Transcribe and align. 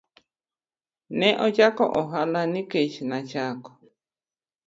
Ne 1.19 1.29
ochako 1.45 1.85
ohala 2.01 2.41
nikech 2.53 2.95
nachako. 3.09 3.71